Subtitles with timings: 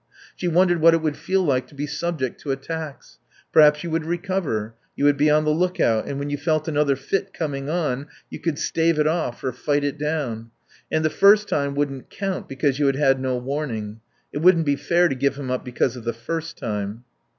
[0.35, 3.19] She wondered what it would feel like to be subject to attacks.
[3.53, 6.67] Perhaps you would recover; you would be on the look out, and when you felt
[6.67, 10.49] another fit coming on you could stave it off or fight it down.
[10.91, 13.99] And the first time wouldn't count because you had had no warning.
[14.33, 17.03] It wouldn't be fair to give him up because of the first time.